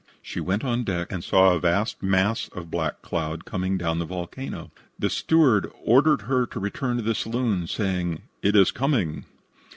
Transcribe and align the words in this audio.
She 0.23 0.39
went 0.39 0.63
on 0.63 0.83
deck 0.83 1.11
and 1.11 1.23
saw 1.23 1.53
a 1.53 1.59
vast 1.59 2.01
mass 2.01 2.47
of 2.53 2.71
black 2.71 3.03
cloud 3.03 3.45
coming 3.45 3.77
down 3.77 3.91
from 3.99 3.99
the 3.99 4.05
volcano. 4.05 4.71
The 4.97 5.11
steward 5.11 5.71
ordered 5.83 6.23
her 6.23 6.47
to 6.47 6.59
return 6.59 6.97
to 6.97 7.03
the 7.03 7.13
saloon, 7.13 7.67
saying, 7.67 8.23
"It 8.41 8.55
is 8.55 8.71
coming." 8.71 9.25